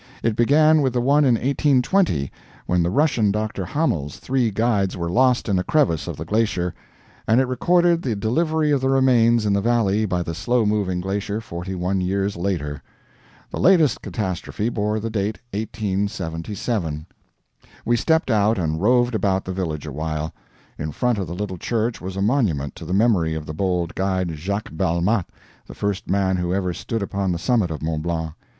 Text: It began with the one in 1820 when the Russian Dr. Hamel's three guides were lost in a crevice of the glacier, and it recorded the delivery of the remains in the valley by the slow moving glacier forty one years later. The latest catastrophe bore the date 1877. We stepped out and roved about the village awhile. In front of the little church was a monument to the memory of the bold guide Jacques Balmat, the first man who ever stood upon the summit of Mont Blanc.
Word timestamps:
It 0.23 0.35
began 0.35 0.81
with 0.81 0.93
the 0.93 0.99
one 0.99 1.25
in 1.25 1.35
1820 1.35 2.31
when 2.65 2.81
the 2.81 2.89
Russian 2.89 3.31
Dr. 3.31 3.63
Hamel's 3.65 4.17
three 4.17 4.49
guides 4.49 4.97
were 4.97 5.11
lost 5.11 5.47
in 5.47 5.59
a 5.59 5.63
crevice 5.63 6.07
of 6.07 6.17
the 6.17 6.25
glacier, 6.25 6.73
and 7.27 7.39
it 7.39 7.47
recorded 7.47 8.01
the 8.01 8.15
delivery 8.15 8.71
of 8.71 8.81
the 8.81 8.89
remains 8.89 9.45
in 9.45 9.53
the 9.53 9.61
valley 9.61 10.07
by 10.07 10.23
the 10.23 10.33
slow 10.33 10.65
moving 10.65 11.01
glacier 11.01 11.39
forty 11.39 11.75
one 11.75 12.01
years 12.01 12.35
later. 12.35 12.81
The 13.51 13.59
latest 13.59 14.01
catastrophe 14.01 14.69
bore 14.69 14.99
the 14.99 15.11
date 15.11 15.37
1877. 15.53 17.05
We 17.85 17.95
stepped 17.95 18.31
out 18.31 18.57
and 18.57 18.81
roved 18.81 19.13
about 19.13 19.45
the 19.45 19.53
village 19.53 19.85
awhile. 19.85 20.33
In 20.79 20.91
front 20.93 21.19
of 21.19 21.27
the 21.27 21.35
little 21.35 21.59
church 21.59 22.01
was 22.01 22.17
a 22.17 22.23
monument 22.23 22.75
to 22.77 22.85
the 22.85 22.91
memory 22.95 23.35
of 23.35 23.45
the 23.45 23.53
bold 23.53 23.93
guide 23.93 24.31
Jacques 24.31 24.71
Balmat, 24.71 25.27
the 25.67 25.75
first 25.75 26.09
man 26.09 26.37
who 26.37 26.51
ever 26.55 26.73
stood 26.73 27.03
upon 27.03 27.31
the 27.31 27.37
summit 27.37 27.69
of 27.69 27.83
Mont 27.83 28.01
Blanc. 28.01 28.33